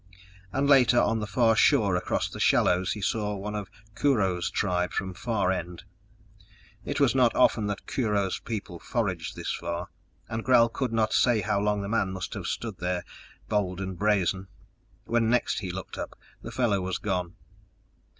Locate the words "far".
1.27-1.55, 5.13-5.51, 9.53-9.89